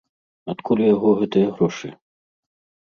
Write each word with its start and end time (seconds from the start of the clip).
Адкуль 0.53 0.81
у 0.87 0.89
яго 0.95 1.09
гэтыя 1.21 1.47
грошы? 1.61 1.87